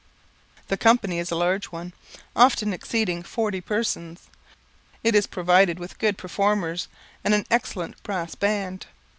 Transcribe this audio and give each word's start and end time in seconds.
The 0.67 0.77
company 0.77 1.19
is 1.19 1.29
a 1.29 1.35
large 1.35 1.65
one, 1.65 1.93
often 2.35 2.73
exceeding 2.73 3.21
forty 3.21 3.61
persons; 3.61 4.29
it 5.03 5.13
is 5.13 5.27
provided 5.27 5.77
with 5.77 5.99
good 5.99 6.17
performers, 6.17 6.87
and 7.23 7.35
an 7.35 7.45
excellent 7.51 8.01
brass 8.01 8.33
band. 8.33 8.87